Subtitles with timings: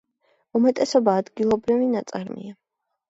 [0.59, 2.57] უმეტესობა ადგილობრივი ნაწარმია.